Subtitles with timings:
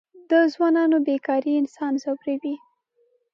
[0.29, 2.55] د ځوانانو بېکاري انسان ځوروي.